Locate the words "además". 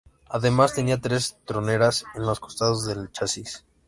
0.25-0.73